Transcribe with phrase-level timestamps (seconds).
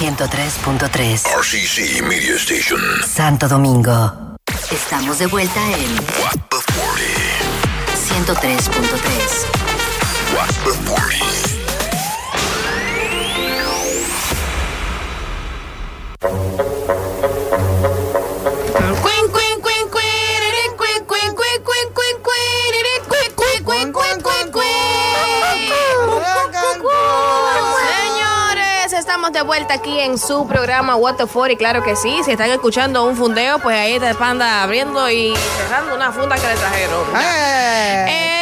[0.00, 2.80] 103.3 RCC Media Station.
[3.06, 4.34] Santo Domingo.
[4.72, 8.32] Estamos de vuelta en What the 40.
[8.32, 11.59] 103.3 What the 40.
[29.30, 32.32] Estamos de vuelta aquí en su programa What the 40 y claro que sí, si
[32.32, 36.54] están escuchando un fundeo, pues ahí está Panda abriendo y cerrando una funda que le
[36.54, 37.04] trajeron.
[37.16, 38.39] Eh, ¿Verdad?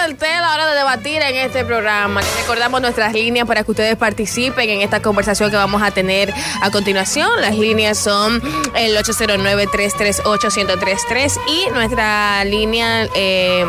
[0.00, 2.22] Té, la hora de debatir en este programa.
[2.22, 6.32] Les recordamos nuestras líneas para que ustedes participen en esta conversación que vamos a tener
[6.62, 7.28] a continuación.
[7.42, 8.40] Las líneas son
[8.74, 13.62] el 809-338-1033 y nuestra línea eh,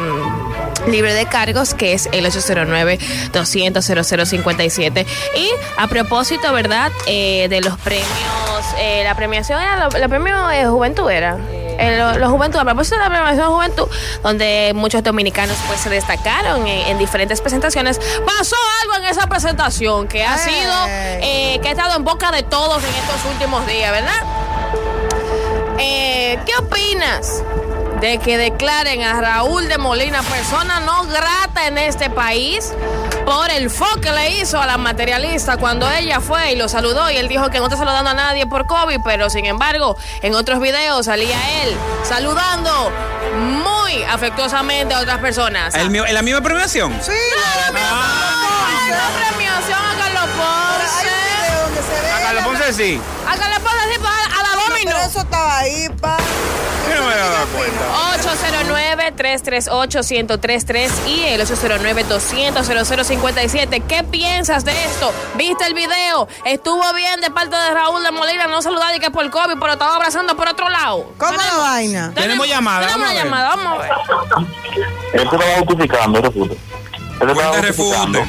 [0.87, 5.05] libre de cargos que es el 809-200-0057.
[5.35, 6.93] Y a propósito, ¿verdad?
[7.07, 8.07] Eh, de los premios,
[8.77, 11.37] eh, la premiación era, la, premio de juventud era.
[11.79, 13.87] Lo- los juventud, a propósito de la premiación de juventud,
[14.23, 20.07] donde muchos dominicanos pues se destacaron en, en diferentes presentaciones, pasó algo en esa presentación
[20.07, 23.91] que ha sido, eh, que ha estado en boca de todos en estos últimos días,
[23.91, 24.21] ¿verdad?
[25.79, 27.43] Eh, ¿Qué opinas
[28.01, 32.73] de que declaren a Raúl de Molina persona no grata en este país
[33.25, 37.09] por el fo que le hizo a la materialista cuando ella fue y lo saludó
[37.11, 40.33] y él dijo que no está saludando a nadie por COVID, pero sin embargo en
[40.33, 42.91] otros videos salía él saludando
[43.63, 45.75] muy afectuosamente a otras personas.
[45.75, 46.91] El mío- ¿En la misma premiación?
[47.03, 51.05] Sí, Ay, no premiación a Carlos hay un Ponce.
[51.05, 52.11] video donde se ve.
[52.11, 53.01] A Carlos Ponce sí.
[53.27, 53.99] A Carlos Ponce sí,
[55.01, 55.01] pues, a, a la No, Domino.
[55.01, 56.17] pero eso estaba ahí, pa.
[56.89, 57.81] Yo no me había dado cuenta.
[58.21, 63.83] 809-338-1033 y el 809-200-0057.
[63.87, 65.11] ¿Qué piensas de esto?
[65.35, 66.27] ¿Viste el video?
[66.45, 69.73] ¿Estuvo bien de parte de Raúl de Molina no saludar y que por COVID, pero
[69.73, 71.11] estaba abrazando por otro lado?
[71.17, 72.11] ¿Cómo la vaina?
[72.13, 73.91] Tenemos llamada, Tenemos una llamada, vamos a ver.
[75.13, 76.53] Él se estaba justificando, refute.
[76.53, 76.59] Él
[77.19, 78.19] se estaba Cuente, justificando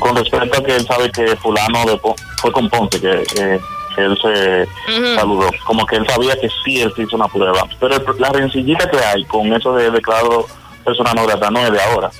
[0.00, 3.22] con respecto a que él sabe que fulano de Po- fue con Ponce, que,
[3.94, 4.68] que- él se
[5.16, 5.50] saludó.
[5.64, 7.64] Como que él sabía que sí él se hizo una prueba.
[7.80, 10.46] Pero el- la rencillita que hay con eso de declarado
[10.84, 12.10] persona no grata no es de ahora.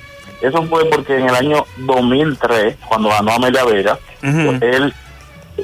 [0.41, 4.57] Eso fue porque en el año 2003, cuando ganó Amelia Vega, Ujú.
[4.61, 4.93] él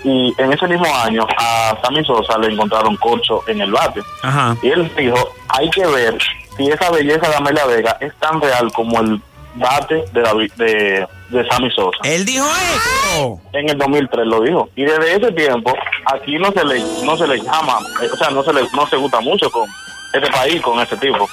[0.03, 4.01] y en ese mismo año a Sammy Sosa le encontraron corcho en el bate.
[4.21, 4.55] Ajá.
[4.61, 6.17] Y él dijo, hay que ver
[6.55, 9.19] si esa belleza de Amelia Vega es tan real como el
[9.59, 11.97] bate de, David- de, de Sammy Sosa.
[12.03, 13.39] Él dijo eso.
[13.53, 14.69] En el 2003 lo dijo.
[14.75, 15.73] Y desde ese tiempo,
[16.05, 18.87] aquí no se le no se le llama, eh, o sea, no se le no
[18.87, 19.69] se gusta mucho con
[20.13, 21.29] este país, con este tipo.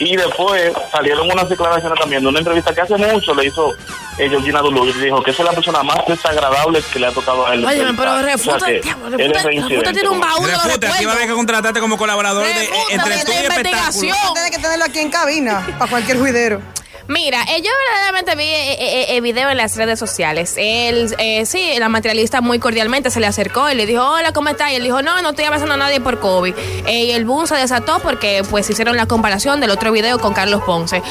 [0.00, 3.72] Y después salieron unas declaraciones también de una entrevista que hace mucho le hizo
[4.16, 7.10] eh, Georgina Dulu y dijo que esa es la persona más desagradable que le ha
[7.10, 7.64] tocado a él.
[7.64, 8.56] Oye, pero entrevistar.
[8.56, 8.84] O sea refuta, que es
[9.32, 12.44] refuta, refuta tiene un baúl de Refute, aquí va a haber que contratarte como colaborador
[12.46, 14.04] de, Refuta, entre de estudio y investigación.
[14.06, 14.32] espectáculo.
[14.34, 16.62] Tiene que tenerlo aquí en cabina, para cualquier juidero.
[17.08, 20.54] Mira, eh, yo verdaderamente vi eh, eh, eh, video en las redes sociales.
[20.58, 24.50] Él, eh, sí, la materialista muy cordialmente se le acercó y le dijo, hola, ¿cómo
[24.50, 24.72] estás?
[24.72, 26.54] Y él dijo, no, no estoy abrazando a nadie por COVID.
[26.86, 30.34] Eh, y el boom se desató porque pues hicieron la comparación del otro video con
[30.34, 31.02] Carlos Ponce.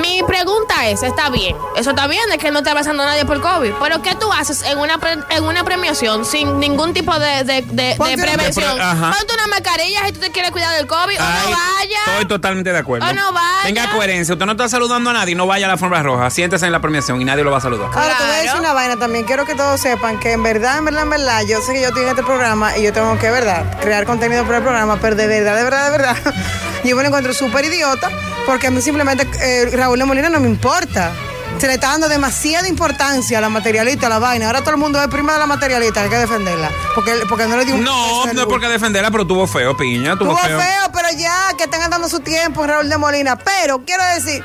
[0.00, 3.26] Mi pregunta es, está bien, eso está bien de que no esté abrazando a nadie
[3.26, 7.18] por COVID, pero ¿qué tú haces en una, pre- en una premiación sin ningún tipo
[7.18, 8.74] de, de, de- prevención?
[8.74, 8.86] Pre-.
[9.18, 11.98] Ponte una mascarilla si tú te quieres cuidar del COVID o no vaya.
[12.06, 13.06] Estoy totalmente de acuerdo.
[13.06, 13.62] O no vaya.
[13.64, 14.32] Tenga coherencia.
[14.32, 16.30] Usted no está saludando a nadie, no vaya a la alfombra roja.
[16.30, 17.90] Siéntese en la premiación y nadie lo va a saludar.
[17.92, 19.24] Ahora te voy a decir una vaina también.
[19.24, 21.88] Quiero que todos sepan que en verdad, en verdad, en verdad, yo sé que yo
[21.88, 25.16] estoy en este programa y yo tengo que, verdad, crear contenido para el programa, pero
[25.16, 26.16] de verdad, de verdad, de verdad,
[26.84, 28.10] yo me lo encuentro súper idiota
[28.46, 31.12] porque a mí simplemente eh, Raúl de Molina no me importa.
[31.58, 34.46] Se le está dando demasiada importancia a la materialista, a la vaina.
[34.46, 36.70] Ahora todo el mundo es prima de la materialista, hay que defenderla.
[36.94, 40.16] Porque, porque no le dio un No, no es porque defenderla, pero tuvo feo, piña.
[40.16, 40.90] Tuvo, Estuvo feo.
[40.92, 43.36] pero ya que están dando su tiempo en Raúl de Molina.
[43.36, 44.42] Pero quiero decir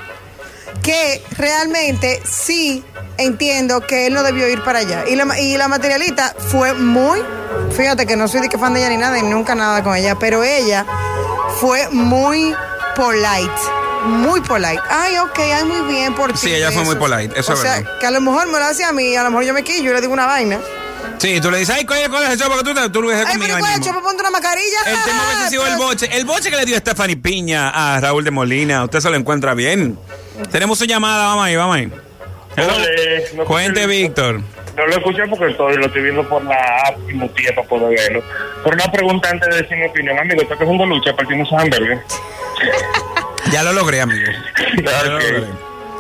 [0.84, 2.84] que realmente sí
[3.18, 5.06] entiendo que él no debió ir para allá.
[5.08, 7.20] Y la, y la materialista fue muy,
[7.76, 9.96] fíjate que no soy de que fan de ella ni nada, y nunca nada con
[9.96, 10.86] ella, pero ella
[11.60, 12.54] fue muy
[12.96, 13.52] polite.
[14.06, 14.80] Muy polite.
[14.90, 16.40] Ay, ok, ay, muy bien por ti.
[16.40, 17.92] Sí, ella fue muy polite, eso o es sea, verdad.
[18.00, 19.92] que a lo mejor me lo hace a mí, a lo mejor yo me quillo
[19.92, 20.60] y le digo una vaina.
[21.18, 22.48] Sí, tú le dices, ay, coño, ¿cuál es el?
[22.48, 23.94] Porque tú, te- tú lo dices Ay, conmigo pero igual, mismo.
[23.94, 24.78] chopo, ponte una mascarilla.
[24.86, 26.10] El tema sido el Pero- boche.
[26.16, 28.84] El boche que le dio Stephanie Piña a Raúl de Molina.
[28.84, 29.98] Usted se lo encuentra bien.
[30.52, 31.86] Tenemos su llamada, vamos ahí, vamos ahí.
[33.38, 34.42] No Cuente, escuché- Víctor.
[34.76, 36.56] No lo escuché porque estoy, lo estoy viendo por la
[36.88, 38.24] app y muteé para poder verlo.
[38.64, 42.00] Por una pregunta antes de decir mi opinión, amigo, ¿estás cogiendo lucha partimos a hamburgues?
[43.52, 44.26] Ya lo logré, amigo.
[44.84, 45.24] Ya lo Ok.
[45.24, 45.44] logré.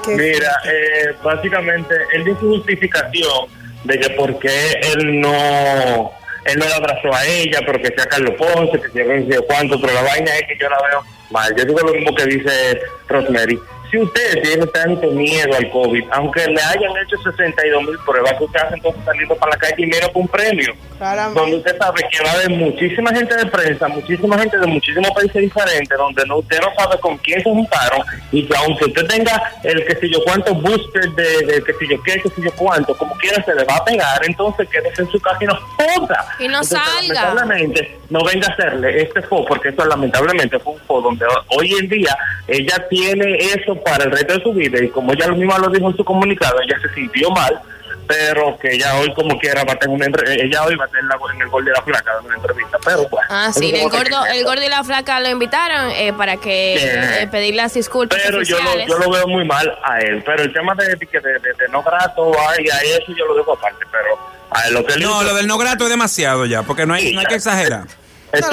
[0.05, 3.47] Qué Mira, eh, básicamente, él dio su justificación
[3.83, 6.11] de que por qué él no
[6.45, 9.39] él no la abrazó a ella, pero que sea Carlos Ponce, que sea no sé
[9.47, 11.53] cuánto, pero la vaina es que yo la veo mal.
[11.57, 12.79] Yo digo lo mismo que dice
[13.09, 13.59] Rosemary.
[13.89, 18.43] Si usted tiene tanto miedo al COVID, aunque le hayan hecho 62 mil pruebas, que
[18.43, 20.73] usted hace entonces saliendo para la calle primero con un premio.
[20.97, 21.39] Claramente.
[21.39, 25.11] Donde usted sabe que va a haber muchísima gente de prensa, muchísima gente de muchísimos
[25.11, 28.01] países diferentes, donde no usted no sabe con quién se juntaron
[28.31, 31.87] y que aunque usted tenga el que sé yo cuánto booster de, de que sé
[31.89, 35.03] yo qué, que sé yo cuánto, como quiera se le va a pegar, entonces quédese
[35.03, 36.25] en su casa y no joda.
[36.39, 37.33] Y no Entonces, salga.
[37.33, 41.25] Lamentablemente, no venga a hacerle este fo, porque eso lamentablemente fue un fo donde
[41.57, 42.17] hoy en día
[42.47, 45.89] ella tiene eso para el resto de su vida y como ella misma lo dijo
[45.89, 47.59] en su comunicado, ella se sintió mal,
[48.07, 50.87] pero que ella hoy como quiera va a tener una entre- ella hoy va a
[50.87, 53.27] tener la- en el gol de la flaca dando una entrevista, pero bueno.
[53.29, 56.75] Ah, sí, el gordo, el gordo y la flaca lo invitaron eh, para que
[57.21, 60.43] eh, pedir las disculpas pero yo lo, yo lo veo muy mal a él, pero
[60.43, 63.35] el tema de, de, que de, de- de no grato, ay, a eso yo lo
[63.35, 64.17] dejo aparte, pero
[64.51, 66.93] a él lo que No, hizo lo del no grato es demasiado ya, porque no
[66.93, 67.83] hay, no hay que exagerar.
[68.31, 68.49] Es no,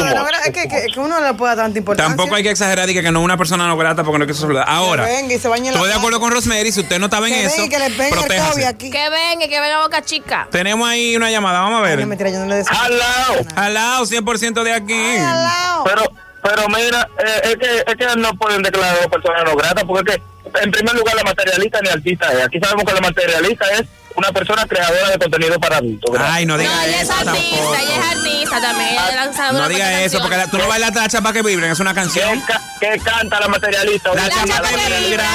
[0.52, 2.08] que, que- que uno no le puede dar tanta importancia.
[2.16, 4.26] Tampoco hay que exagerar y que, que no es una persona no grata porque no
[4.26, 4.64] que saludar.
[4.68, 6.98] Ahora, Que venga y se bañe en la estoy de acuerdo con Rosemary, si usted
[6.98, 8.66] no estaba en Que eso, venga y que protéjase.
[8.66, 8.90] aquí.
[8.90, 10.48] Que venga, que venga Boca Chica.
[10.50, 12.00] Tenemos ahí una llamada, vamos a Ay, ver.
[12.00, 12.72] no, mentira, yo no le deseo.
[12.80, 13.34] Al lado.
[13.56, 14.92] Al lado, 100% de aquí.
[14.94, 15.84] Ay, al lado.
[15.84, 16.02] Pero,
[16.42, 19.84] pero mira, eh, es, que, es que no pueden declarar a dos personas no gratas,
[19.84, 22.44] porque es que, en primer lugar, la materialista ni artista es.
[22.44, 23.82] Aquí sabemos que la materialista es
[24.16, 26.10] una persona creadora de contenido para adultos.
[26.12, 26.28] ¿verdad?
[26.32, 27.74] Ay, no No, diga ella es eso artista, tampoco.
[27.74, 28.88] ella es artista también.
[28.90, 30.68] Ella lanzado No una diga cuanta eso, porque la- tú no canciones.
[30.68, 32.40] bailas la chapa que vibren, es una ¿Qué, canción.
[32.42, 34.14] ca- qué canta la materialista?
[34.14, 35.00] La La chapa chapa que que vibra.
[35.08, 35.28] vibra.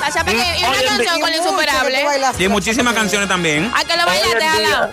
[0.00, 2.04] La chapa que y Oye, una canción y con tú insuperable.
[2.38, 3.70] Y muchísimas canciones también.
[3.74, 4.90] ¿A que lo bailaste, Alao?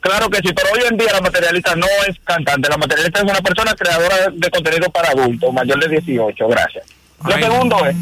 [0.00, 2.68] Claro que sí, pero hoy en día la materialista no es cantante.
[2.68, 6.46] La materialista es una persona creadora de, de contenido para adultos, mayor de 18.
[6.48, 6.84] Gracias.
[7.24, 7.42] Lo Ay.
[7.42, 7.96] segundo es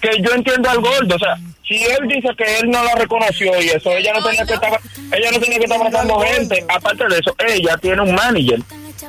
[0.00, 1.36] que yo entiendo al gordo, o sea,
[1.66, 4.80] si él dice que él no la reconoció y eso, ella no tenía que estar,
[5.12, 6.64] ella no tenía que estar abrazando gente.
[6.68, 8.60] Aparte de eso, ella tiene un manager.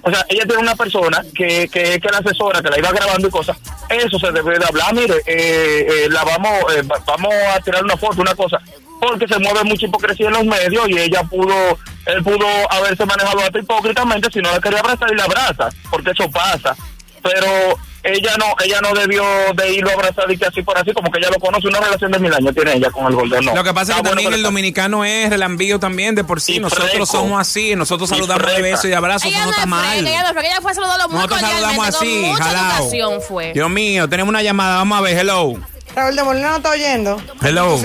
[0.03, 3.27] O sea, ella tiene una persona que, que, que la asesora, que la iba grabando
[3.27, 3.57] y cosas.
[3.89, 4.93] Eso se debe de hablar.
[4.93, 8.59] Mire, eh, eh, la vamos, eh, va- vamos a tirar una foto, una cosa.
[8.99, 13.39] Porque se mueve mucha hipocresía en los medios y ella pudo, él pudo haberse manejado
[13.39, 16.75] hasta hipócritamente si no la quería abrazar y la abraza, porque eso pasa.
[17.23, 19.23] Pero ella no, ella no debió
[19.55, 21.79] de irlo a abrazar y que así por así, como que ella lo conoce, una
[21.79, 23.55] relación de mil años tiene ella con el gordo, no.
[23.55, 26.55] Lo que pasa es que también bueno, el dominicano es relambío también de por sí.
[26.55, 27.05] Y Nosotros freco.
[27.05, 28.61] somos así, nosotros Y saludamos de freca.
[28.69, 30.07] beso y de abrazo, eso Ella no no está es mal.
[30.07, 33.21] ella no ella fue a saludarlo muy Nosotros saludamos así, jalao.
[33.21, 33.53] fue.
[33.53, 35.53] Dios mío, tenemos una llamada, vamos a ver, hello.
[35.95, 37.21] Raúl de Molina no está oyendo.
[37.41, 37.77] Hello.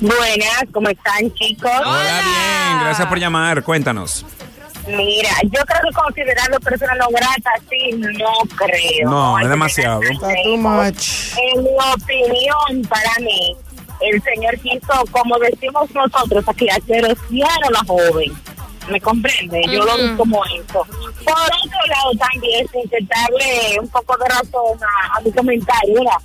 [0.00, 1.70] Buenas, ¿cómo están chicos?
[1.84, 4.26] Hola, bien, gracias por llamar, cuéntanos.
[4.96, 9.08] Mira, yo creo que considerarlo persona no grata, sí, no creo.
[9.08, 10.00] No, es demasiado.
[10.44, 11.32] too much.
[11.36, 13.56] En mi opinión, para mí,
[14.00, 18.32] el señor quiso, como decimos nosotros aquí, acerociar a la joven.
[18.90, 19.62] ¿Me comprende?
[19.68, 20.84] Yo lo vi como eso.
[21.24, 26.18] Por otro lado, también, sin intentarle un poco de razón a, a mi comentario, ¿verdad?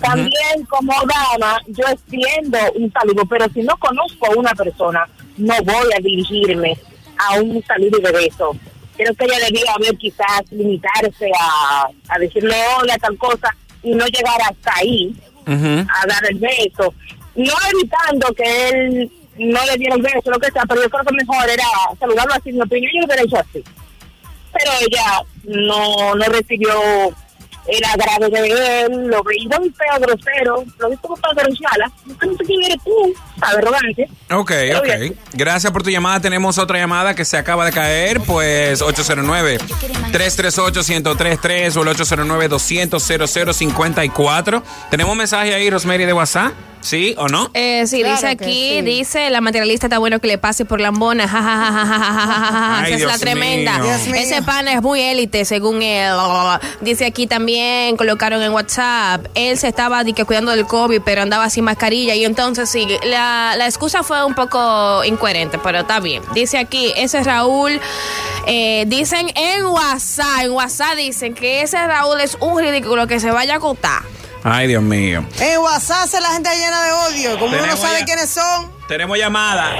[0.00, 5.54] También como dama, yo extiendo un saludo, pero si no conozco a una persona, no
[5.62, 6.78] voy a dirigirme
[7.18, 8.56] a un saludo de beso.
[8.96, 14.06] Creo que ella debía haber quizás limitarse a, a decirle hola, tal cosa, y no
[14.06, 15.14] llegar hasta ahí
[15.46, 16.94] a dar el beso.
[17.34, 21.04] No evitando que él no le diera el beso, lo que sea, pero yo creo
[21.04, 21.64] que mejor era
[21.98, 22.50] saludarlo así.
[22.50, 23.64] En mi opinión, yo lo hubiera hecho así.
[24.52, 26.70] Pero ella no, no recibió
[27.66, 31.90] el agrado de él, lo veía muy feo, grosero, lo vi como para denunciarla.
[32.06, 34.06] No sé quién eres tú, arrogante.
[34.30, 34.84] Ok, Pero ok.
[34.84, 35.18] bien.
[35.32, 36.20] Gracias por tu llamada.
[36.20, 44.62] Tenemos otra llamada que se acaba de caer, pues 809-338-1033 o el 809-200-0054.
[44.90, 46.52] ¿Tenemos un mensaje ahí, Rosemary, de WhatsApp?
[46.84, 47.50] ¿Sí o no?
[47.54, 52.88] Eh, sí, dice aquí, dice, la materialista está bueno que le pase por lambona, jajajaja,
[52.90, 53.80] es la tremenda.
[54.14, 56.12] Ese pana es muy élite, según él.
[56.82, 61.48] Dice aquí también, colocaron en WhatsApp, él se estaba dique, cuidando del COVID, pero andaba
[61.48, 66.22] sin mascarilla, y entonces sí, la, la excusa fue un poco incoherente, pero está bien.
[66.34, 67.80] Dice aquí, ese Raúl,
[68.46, 73.30] eh, dicen en WhatsApp, en WhatsApp dicen que ese Raúl es un ridículo que se
[73.30, 74.02] vaya a acotar.
[74.46, 75.24] Ay, Dios mío.
[75.40, 77.38] En WhatsApp se la gente llena de odio.
[77.38, 78.70] Como uno no sabe ya- quiénes son.
[78.86, 79.72] Tenemos llamada.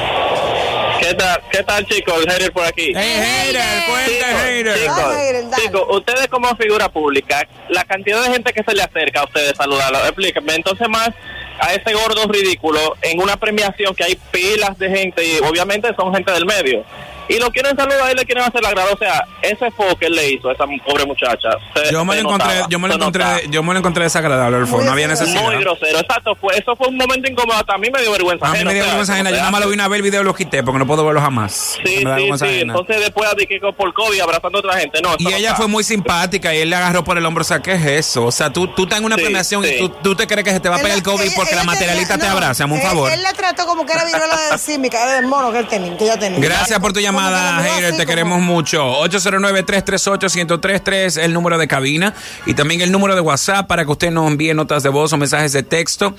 [1.00, 2.14] ¿Qué tal, qué tal chicos?
[2.24, 2.92] El hater por aquí.
[2.96, 5.60] Hey, hater, cuenta, hater.
[5.60, 9.52] Chicos, ustedes como figura pública, la cantidad de gente que se le acerca a ustedes
[9.54, 11.10] saludarlo, explíquenme, entonces más
[11.60, 16.14] a ese gordo ridículo en una premiación que hay pilas de gente y obviamente son
[16.14, 16.84] gente del medio.
[17.28, 18.92] Y lo quieren saludar y le quieren hacer la grada.
[18.92, 21.48] O sea, ese fo que él le hizo a esa pobre muchacha.
[21.74, 23.40] se- Yo me se lo encontré, notaba, yo me lo encontré, notaba.
[23.48, 24.82] yo me lo encontré desagradable, Adolfo.
[24.82, 25.42] No había necesidad.
[25.42, 26.34] Muy grosero, exacto.
[26.36, 27.56] Fue, eso fue un momento incómodo.
[27.58, 28.46] Hasta a mí me dio vergüenza.
[28.46, 29.30] A mí me dio vergüenza ajena.
[29.30, 31.04] Yo nada más lo vine a ver el video y lo quité porque no puedo
[31.04, 31.78] verlo jamás.
[31.84, 32.52] Sí, me da sí, vergüenza sí.
[32.56, 32.72] ajena.
[32.74, 35.00] Entonces después de que por COVID abrazando a otra gente.
[35.02, 37.42] No, Y no ella fue muy simpática y él le agarró por el hombro.
[37.42, 38.24] O sea, ¿qué es eso?
[38.26, 40.50] O sea, tú, tú estás en una Sí, premiación y tú, tú te crees que
[40.50, 42.64] se te va a pegar el COVID porque la materialista te abraza.
[42.66, 43.10] Un favor.
[43.10, 45.96] Él, la trató como que era viruela de símica, era del mono que él tenía,
[45.96, 46.40] que ella tenía.
[46.40, 48.84] Gracias por tu que llamada, Te como- queremos mucho.
[49.00, 52.14] 809-338-1033, el número de cabina.
[52.46, 55.16] Y también el número de WhatsApp para que usted nos envíe notas de voz o
[55.16, 56.14] mensajes de texto.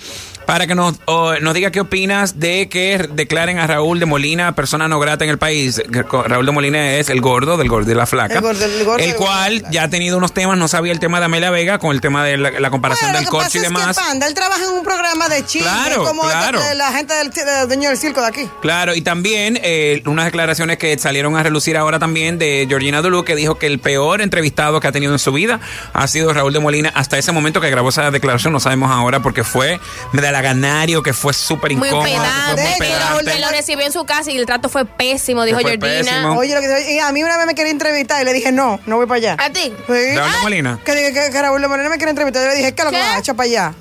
[0.46, 0.96] Para que nos,
[1.42, 5.32] nos diga qué opinas de que declaren a Raúl de Molina persona no grata en
[5.32, 5.82] el país.
[5.90, 8.36] Raúl de Molina es el gordo del gordo y la flaca.
[8.36, 10.58] El gordo, el gordo el del gordo y cual ya ha tenido unos temas.
[10.58, 13.20] No sabía el tema de Amelia Vega con el tema de la, la comparación Bueno,
[13.22, 13.98] del corcho y es demás.
[13.98, 16.60] que Panda, él trabaja en un programa de chisme, Claro, como claro.
[16.60, 18.48] este- la gente del, del dueño del circo de aquí.
[18.62, 23.24] Claro, y también eh, unas declaraciones que salieron a relucir ahora también de Georgina Dulu,
[23.26, 25.60] que dijo que el peor entrevistado que ha tenido en su vida
[25.94, 26.92] ha sido Raúl de Molina.
[26.96, 29.80] Hasta ese momento que grabó esa declaración, no sabemos ahora porque fue
[30.14, 32.06] medalaganario, que fue súper Muy incómodo.
[32.10, 32.62] que pedante.
[32.62, 33.32] muy De pedante.
[33.32, 36.04] Que lo recibió en su casa y el trato fue pésimo, dijo fue Georgina.
[36.04, 36.38] pésimo.
[36.40, 38.80] Oye, lo que y a mí una vez me quería entrevistar y le dije, no,
[38.86, 39.36] no voy para allá.
[39.40, 39.62] ¿A ti?
[39.88, 40.16] Sí.
[40.16, 40.80] Raúl de Molina.
[40.86, 42.44] Que, dije que, que Raúl de Moreno me quiere entrevistar.
[42.44, 43.04] Yo le dije, ¿qué es lo que ¿Qué?
[43.04, 43.18] va?
[43.20, 43.74] Echa para allá.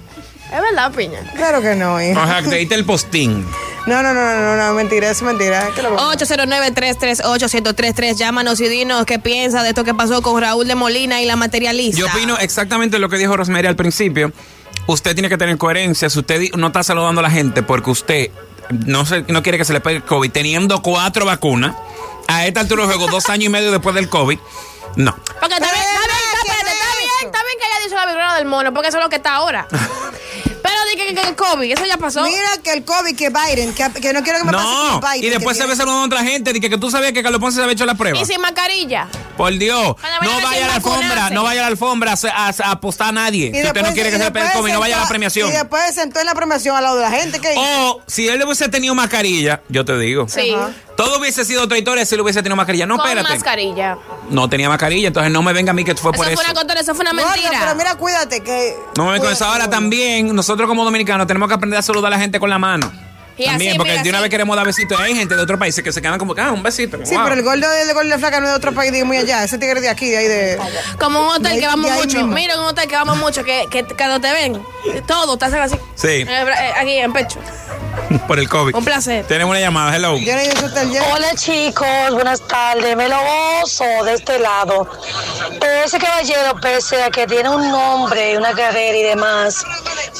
[0.53, 1.21] Es verdad, piña.
[1.35, 2.23] Claro que no, hija.
[2.23, 3.45] Ajá, que te diste el postín.
[3.87, 5.69] No, no, no, no, no, no, mentira, eso es mentira.
[5.75, 8.17] ¿Qué es lo que- 809-338-1033.
[8.17, 11.37] Llámanos y dinos qué piensa de esto que pasó con Raúl de Molina y la
[11.37, 11.99] materialista.
[12.00, 14.33] Yo opino exactamente lo que dijo Rosemary al principio.
[14.87, 16.09] Usted tiene que tener coherencia.
[16.09, 18.31] Si usted no está saludando a la gente porque usted
[18.71, 21.75] no, se, no quiere que se le pegue el COVID, teniendo cuatro vacunas,
[22.26, 24.38] a esta altura juego, dos años y medio después del COVID,
[24.97, 25.14] no.
[25.41, 27.26] Porque está bien, está es bien, está, ¿qué bien, es está bien, eso?
[27.26, 29.35] está bien que haya dicho la viruela del mono, porque eso es lo que está
[29.35, 29.67] ahora.
[31.14, 32.23] Que, el COVID, eso ya pasó.
[32.23, 35.11] Mira que el COVID, que Biden, que, que no quiero que me pase No, con
[35.12, 35.25] Biden.
[35.25, 37.56] y después se ve saludando a otra gente, que, que tú sabías que Carlos Ponce
[37.56, 38.18] se había hecho la prueba.
[38.18, 39.09] Y sin mascarilla.
[39.37, 42.54] Por Dios, Cuando no vaya a la alfombra, no vaya a la alfombra a, a-
[42.64, 43.47] a apostar a nadie.
[43.52, 45.04] Y Si usted no quiere que se le pegue el COVID, no vaya a la
[45.04, 45.49] sentó- premiación.
[45.49, 47.40] Y después se sentó en la premiación al lado de la gente.
[47.40, 50.28] que O si él hubiese tenido mascarilla, yo te digo.
[50.28, 50.52] Sí.
[50.54, 50.71] Ajá.
[50.97, 52.87] Todo hubiese sido otra historia si él hubiese tenido mascarilla.
[52.87, 53.29] No, con espérate.
[53.35, 53.99] mascarilla.
[54.31, 56.43] No tenía mascarilla, entonces no me venga a mí que fue Eso por fue eso.
[56.45, 57.59] una contra, eso fue una Gordo, mentira.
[57.61, 58.77] pero mira, cuídate que...
[58.97, 59.45] No me venga con eso.
[59.45, 62.59] Ahora también, nosotros como dominicanos tenemos que aprender a saludar a la gente con la
[62.59, 62.91] mano.
[63.37, 64.23] Y también, así, porque mira, de una así.
[64.23, 65.00] vez queremos dar besitos.
[65.00, 66.99] Hay gente de otros países que se quedan como que, ah, un besito.
[67.05, 67.25] Sí, Wow.
[67.25, 69.17] pero el gordo del gordo de la flaca no es de otro país, de muy
[69.17, 69.43] allá.
[69.45, 70.59] Ese tigre de aquí, de ahí de...
[70.99, 72.26] Como un hotel De que vamos de mucho.
[72.29, 74.62] Mira, un hotel que vamos mucho, que, que cuando te ven,
[75.07, 75.76] todo te hacen así.
[75.97, 76.09] Sí.
[76.09, 77.41] Eh, eh, aquí en pecho.
[78.29, 78.75] por el COVID.
[78.75, 79.25] Un placer.
[79.26, 80.14] Tenemos una llamada, hello.
[80.14, 82.97] Hola chicos, buenas tardes.
[82.97, 83.17] Me lo
[83.61, 84.88] gozo de este lado.
[85.61, 89.64] Pero ese caballero, pese a que tiene un nombre, una carrera y demás,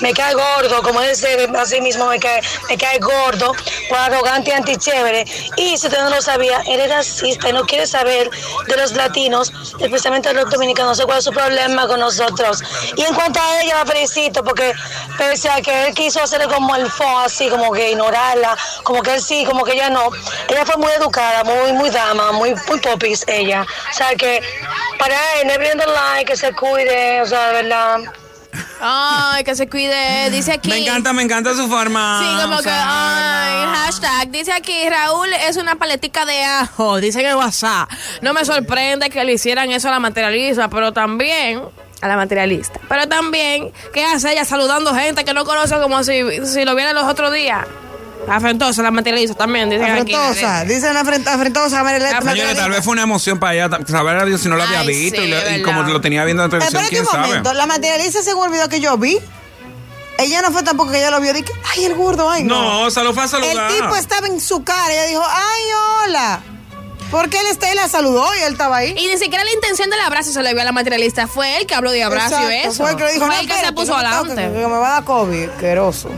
[0.01, 3.53] me cae gordo, como él dice, así mismo me cae, me cae gordo,
[3.89, 5.25] por arrogante y antichévere.
[5.57, 8.31] Y si usted no lo sabía, él es racista y no quiere saber
[8.67, 12.63] de los latinos, especialmente de los dominicanos, no sé cuál es su problema con nosotros.
[12.97, 14.73] Y en cuanto a ella, la felicito porque
[15.19, 19.15] pese a que él quiso hacerle como el fo, así como que ignorarla, como que
[19.15, 20.11] él sí, como que ella no.
[20.49, 23.67] Ella fue muy educada, muy, muy dama, muy, muy popis ella.
[23.91, 24.41] O sea que
[24.99, 28.24] para él, the line, que se cuide, o sea, de verdad.
[28.87, 30.29] Ay, que se cuide.
[30.31, 30.69] Dice aquí.
[30.69, 32.21] Me encanta, me encanta su forma.
[32.21, 34.31] Sí, como que, ay, hashtag.
[34.31, 37.01] Dice aquí, Raúl es una paletica de ajo.
[37.01, 37.89] Dice en el WhatsApp.
[38.21, 41.63] No me sorprende que le hicieran eso a la materialista, pero también
[42.03, 42.79] a la materialista.
[42.87, 46.93] Pero también, ¿qué hace ella saludando gente que no conoce como si, si lo viera
[46.93, 47.67] los otros días?
[48.29, 50.15] Afrentosa, la materialista también, dicen aquí.
[50.15, 51.85] Afrentosa, dicen afrent- afrentosa.
[52.23, 54.81] Señores, tal vez fue una emoción para ella saber a Dios si no lo había
[54.81, 57.11] Ay, visto sí, y, lo- y como lo tenía viendo en televisión, Espérate quién un
[57.13, 57.27] sabe.
[57.29, 59.19] momento, la materialista según el video que yo vi,
[60.19, 62.85] ella no fue tampoco que ella lo vio, dije, ay, el gordo, ay, no.
[62.85, 63.71] No, se lo fue a saludar.
[63.71, 65.63] El tipo estaba en su cara, ella dijo, ay,
[66.09, 66.41] hola.
[67.15, 68.91] Porque él está y la saludó y él estaba ahí.
[68.99, 71.27] Y ni siquiera la intención del abrazo se le vio a la materialista.
[71.29, 72.83] Fue él que habló de abrazo y Exacto, eso.
[72.83, 74.35] Fue el que le dijo, Fue no, el que se puso adelante.
[74.35, 76.11] Que me va a dar COVID, asqueroso.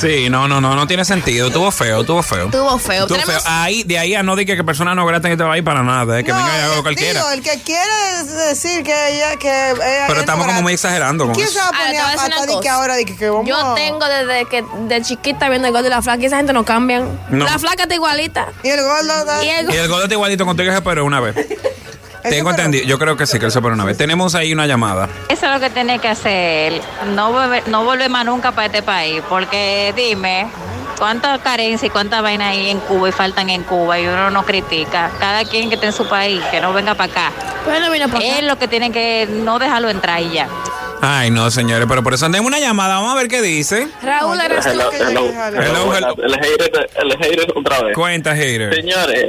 [0.00, 1.50] Sí, no, no, no, no tiene sentido.
[1.50, 2.48] Tuvo feo, tuvo feo.
[2.50, 3.06] Tuvo feo.
[3.06, 3.38] Tuvo feo.
[3.46, 6.18] Ahí, de ahí a no diga que personas no gratas en este país para nada,
[6.18, 7.20] eh, que No, venga y haga eh, lo cualquiera.
[7.20, 11.24] digo, el que quiere decir que ella, que ella Pero es estamos como muy exagerando
[11.26, 11.54] con ¿Quién eso.
[11.54, 13.46] se va a Ahora, poner a a pata de que ahora de que, que vamos
[13.46, 16.36] Yo a- tengo desde que de chiquita viendo el gol de la flaca y esa
[16.38, 17.20] gente no cambian.
[17.30, 17.44] No.
[17.44, 18.48] La flaca está igualita.
[18.62, 19.24] Y el gordo...
[19.24, 19.48] da- Y
[20.38, 21.34] contigo que se operó una vez.
[22.22, 23.96] Tengo pero- entendido, yo creo que sí, que él se operó una vez.
[23.96, 25.08] Tenemos ahí una llamada.
[25.28, 26.80] Eso es lo que tiene que hacer.
[27.14, 29.20] No vuelve, no vuelve más nunca para este país.
[29.28, 30.46] Porque dime,
[30.98, 34.44] cuánta carencia y cuánta vaina hay en Cuba y faltan en Cuba y uno no
[34.44, 35.10] critica.
[35.18, 37.32] Cada quien que esté en su país, que no venga para acá.
[37.66, 38.38] No vino para acá.
[38.38, 40.48] Es lo que tiene que no dejarlo entrar y ya.
[41.04, 42.94] Ay, no, señores, pero por eso andemos una llamada.
[42.94, 43.88] Vamos a ver qué dice.
[44.00, 44.70] Raúl, eres tú.
[44.70, 45.24] Hello, hello.
[45.28, 46.14] Hello, Hello, hello.
[46.22, 47.94] El hater, el hater otra vez.
[47.96, 48.72] Cuenta, hater.
[48.76, 49.26] Señores,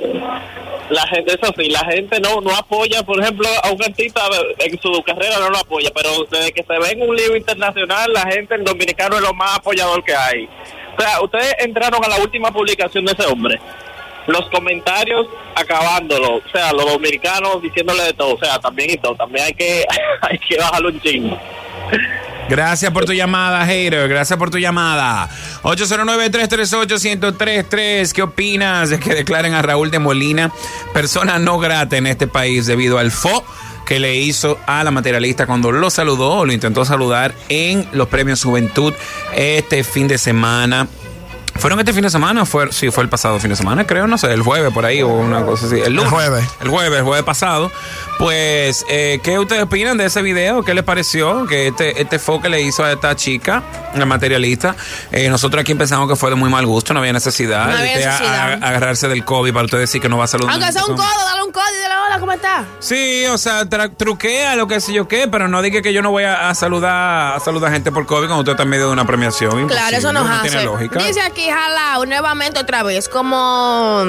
[0.90, 4.22] la gente, eso sí, la gente no no apoya, por ejemplo, a un artista
[4.60, 8.12] en su carrera no lo apoya, pero desde que se ve en un libro internacional,
[8.14, 10.48] la gente, el dominicano es lo más apoyador que hay.
[10.98, 13.60] O sea, ustedes entraron a la última publicación de ese hombre.
[14.28, 19.16] Los comentarios acabándolo, o sea, los dominicanos diciéndole de todo, o sea, también y todo,
[19.16, 19.86] también hay que,
[20.22, 21.38] hay que bajarlo un chingo.
[22.50, 24.10] Gracias por tu llamada, hater.
[24.10, 25.30] Gracias por tu llamada.
[25.64, 28.12] 809-338-1033.
[28.12, 30.52] ¿Qué opinas de que declaren a Raúl de Molina
[30.94, 33.44] persona no grata en este país debido al fo
[33.86, 38.08] que le hizo a la materialista cuando lo saludó o lo intentó saludar en los
[38.08, 38.94] premios Juventud
[39.36, 40.88] este fin de semana?
[41.56, 43.86] ¿Fueron este fin de semana o fue, sí, fue el pasado fin de semana?
[43.86, 45.80] Creo, no sé, el jueves por ahí o una cosa así.
[45.80, 46.44] El, lunes, jueves.
[46.62, 47.72] El jueves, el jueves pasado.
[48.18, 50.64] Pues, eh, ¿qué ustedes opinan de ese video?
[50.64, 51.46] ¿Qué les pareció?
[51.46, 53.64] Que este, este que le hizo a esta chica,
[53.96, 54.76] la materialista.
[55.12, 58.18] Eh, nosotros aquí pensamos que fue de muy mal gusto, no había necesidad No había
[58.18, 60.54] a- a- agarrarse del COVID para usted decir que no va a saludar.
[60.54, 62.66] Aunque sea un codo, dale un codo y dile hola, ¿cómo estás?
[62.80, 66.02] Sí, o sea, tra- truquea lo que sé yo qué, pero no diga que yo
[66.02, 68.88] no voy a, a saludar a saludar gente por COVID cuando usted está en medio
[68.88, 69.68] de una premiación.
[69.68, 70.50] Claro, eso nos no hace.
[70.50, 71.00] tiene lógica.
[71.00, 74.04] Dice aquí, jalao, nuevamente otra vez, como...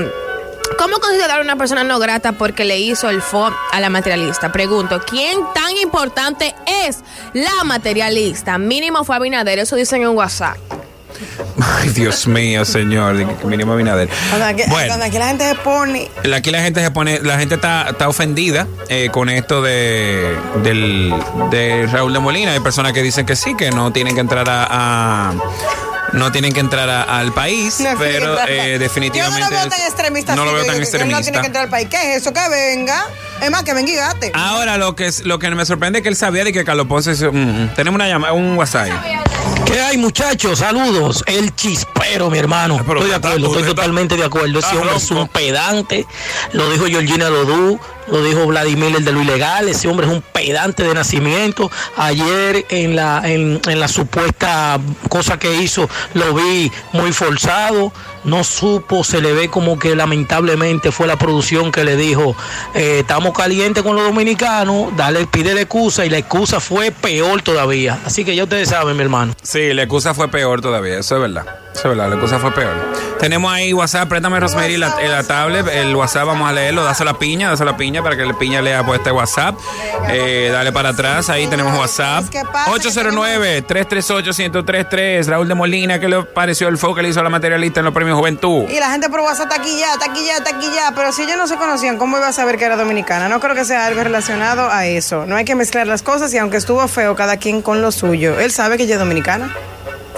[0.78, 4.50] ¿Cómo considerar a una persona no grata porque le hizo el fo a la materialista?
[4.50, 6.54] Pregunto, ¿quién tan importante
[6.86, 7.00] es
[7.34, 8.56] la materialista?
[8.58, 10.56] Mínimo fue Abinader, eso dicen en WhatsApp.
[11.62, 13.14] Ay, Dios mío, señor.
[13.44, 14.08] Mínimo Abinader.
[14.30, 14.88] Cuando aquí, Bueno.
[14.88, 16.10] cuando aquí la gente se pone.
[16.34, 21.14] Aquí la gente se pone, la gente está, está ofendida eh, con esto de, del,
[21.50, 22.52] de Raúl de Molina.
[22.52, 25.34] Hay personas que dicen que sí, que no tienen que entrar a, a-
[26.14, 29.68] no tienen que entrar a- al país, No, pero eh, definitivamente Yo no lo veo
[29.71, 30.35] tan extremista.
[30.37, 31.40] no lo veo que- tan él No tiene extremista.
[31.40, 31.88] que entrar al país.
[31.90, 32.33] ¿Qué es eso?
[32.33, 33.04] Que venga.
[33.42, 34.33] Es más, que venga y gate.
[34.35, 36.87] Ahora lo que es, lo que me sorprende es que él sabía de que Carlos
[36.87, 37.75] Ponce mm.
[37.75, 38.88] tenemos una llamada, un WhatsApp.
[39.75, 40.61] ¿Qué hay, muchachos?
[40.61, 41.25] Saludos.
[41.26, 42.76] El chispero, mi hermano.
[42.87, 44.61] pero Estoy de acuerdo, estoy totalmente de acuerdo.
[44.61, 46.07] Ese hombre es un pedante.
[46.52, 49.69] Lo dijo Georgina Lodú, lo dijo Vladimir, el de lo ilegal.
[49.69, 51.73] Ese hombre es un pedante de nacimiento.
[51.97, 54.78] Ayer en la, en, en la supuesta
[55.09, 57.93] cosa que hizo, lo vi muy forzado.
[58.23, 62.35] No supo, se le ve como que lamentablemente fue la producción que le dijo,
[62.75, 67.43] eh, estamos calientes con los dominicanos, dale, pide la excusa y la excusa fue peor
[67.43, 67.99] todavía.
[68.06, 69.34] Así que ya ustedes saben, mi hermano.
[69.43, 71.63] Sí, la excusa fue peor todavía, eso es verdad.
[71.82, 72.73] La excusa fue peor.
[73.19, 77.19] Tenemos ahí WhatsApp, préstame Rosemary la, la tablet, el WhatsApp vamos a leerlo, dáselo la
[77.19, 79.54] piña, dáselo la piña para que la piña lea pues este WhatsApp.
[80.08, 82.25] Eh, dale para atrás, ahí tenemos WhatsApp.
[82.25, 87.10] Es que pasa que 809-338-1033, Raúl de Molina, ¿qué le pareció el foco que le
[87.10, 88.65] hizo a la materialista en los premios Juventud?
[88.69, 90.93] Y la gente por WhatsApp está aquí ya, está aquí ya, está aquí ya.
[90.95, 93.28] Pero si ellos no se conocían, ¿cómo iba a saber que era dominicana?
[93.28, 95.26] No creo que sea algo relacionado a eso.
[95.26, 98.41] No hay que mezclar las cosas y aunque estuvo feo, cada quien con lo suyo.
[98.41, 99.54] Él sabe que ella es dominicana.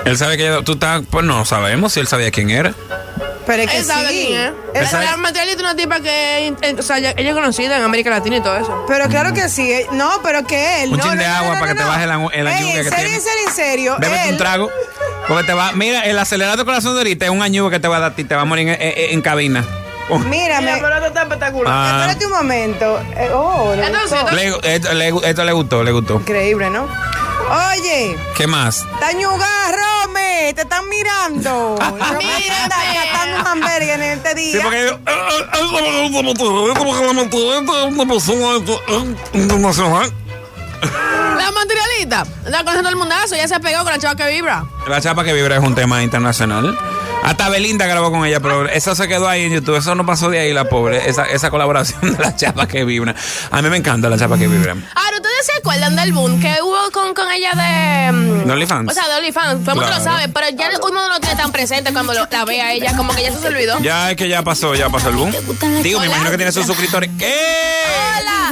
[0.07, 2.73] Él sabe que ella- tú estás, pues no sabemos si él sabía quién era.
[3.47, 4.25] Pero es que Él sabe sí.
[4.27, 4.93] quién es.
[4.93, 8.11] Él materialista es una tipa que, eh, o sea, ella ella es conocida en América
[8.11, 8.85] Latina y todo eso.
[8.89, 9.71] Pero claro que sí.
[9.71, 10.91] eh, No, pero que él.
[10.91, 11.89] Un no, chin no, de no, agua no, para no, que te no.
[11.89, 13.15] baje la, el Ey, en que serio, tiene.
[13.15, 13.97] en serio, en serio.
[14.01, 14.71] Bébete él- un trago.
[15.29, 17.99] Porque te va, mira, el acelerado corazón de ahorita es un añugo que te va
[17.99, 19.65] a dar a ti, te va a morir en, en- en cabina.
[20.09, 20.21] Oh.
[20.21, 20.71] Mírame.
[20.81, 21.67] Pero esto está espectacular.
[21.77, 21.97] Ah.
[22.03, 23.01] Espérate un momento.
[23.17, 24.37] Eh, oh, le Entonces, gustó.
[24.37, 26.15] Le- esto, le, esto le gustó, le gustó.
[26.15, 26.87] Increíble, ¿no?
[27.73, 28.85] Oye, ¿Qué más?
[30.55, 31.77] Te están mirando.
[33.47, 34.53] Hamburger en este día.
[34.53, 34.99] Sí, porque yo-
[39.33, 40.13] internacional.
[41.37, 44.65] La materialista, la conociendo el mundazo, ya se pegó con la chava que vibra.
[44.89, 46.77] La chapa que vibra es un tema internacional.
[47.25, 49.77] Hasta Belinda grabó con ella, pero eso se quedó ahí en YouTube.
[49.77, 51.09] Eso no pasó de ahí, la pobre.
[51.09, 53.15] Esa, esa colaboración de la chapa que vibra.
[53.51, 54.77] A mí me encanta la chapa que vibra.
[55.39, 58.13] ¿Ustedes se acuerdan del boom que hubo con, con ella de...
[58.13, 58.91] mm, ¿De OnlyFans?
[58.91, 59.61] O sea, de OnlyFans.
[59.65, 62.27] Todo el mundo lo sabe, pero ya uno no lo tiene tan presente cuando lo-
[62.31, 63.79] la ve a ella, como que ya se olvidó.
[63.81, 65.33] Ya es que ya pasó, ya pasó el boom.
[65.83, 67.11] Digo, me imagino que tiene sus suscriptores.
[67.21, 67.35] ¡Eh!
[68.19, 68.51] Hola.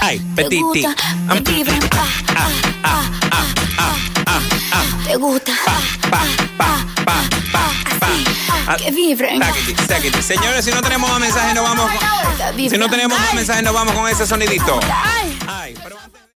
[0.00, 0.84] Ay, petiti.
[0.84, 0.94] Am,
[1.28, 2.48] ah, ah,
[2.84, 3.44] ah, ah,
[3.78, 3.96] ah,
[4.76, 5.04] ah.
[5.06, 6.22] Te gusta Pa, pa,
[6.56, 7.16] pa, pa,
[7.52, 8.08] pa, pa.
[8.68, 9.38] Ah, que vibren.
[9.40, 10.22] táquete, táquete.
[10.22, 12.70] Señores, si no tenemos más mensajes, nos vamos con...
[12.70, 14.80] Si no tenemos más mensajes, nos vamos con ese sonidito.
[14.92, 15.38] Ay.
[15.46, 15.96] Ay, pero...